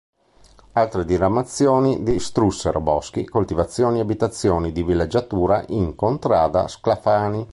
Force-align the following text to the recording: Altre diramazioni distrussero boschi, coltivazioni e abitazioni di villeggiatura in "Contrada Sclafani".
Altre 0.71 1.05
diramazioni 1.05 2.01
distrussero 2.01 2.79
boschi, 2.81 3.23
coltivazioni 3.29 3.99
e 3.99 4.01
abitazioni 4.01 4.71
di 4.71 4.81
villeggiatura 4.81 5.63
in 5.67 5.93
"Contrada 5.93 6.67
Sclafani". 6.67 7.47